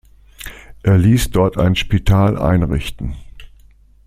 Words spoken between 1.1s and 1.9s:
dort ein